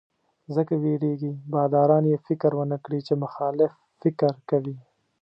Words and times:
ځکه 0.55 0.73
وېرېږي 0.83 1.31
باداران 1.53 2.03
یې 2.11 2.17
فکر 2.27 2.51
ونکړي 2.55 2.99
چې 3.07 3.13
مخالف 3.23 3.71
فکر 4.01 4.31
کوي. 4.49 4.75